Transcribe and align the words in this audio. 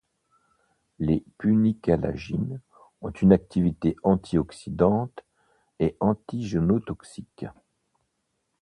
Les 0.97 1.23
punicalagines 1.37 2.59
ont 3.01 3.11
une 3.11 3.31
activité 3.31 3.95
anti-oxydante 4.01 5.23
et 5.77 5.95
antigénotoxique. 5.99 7.45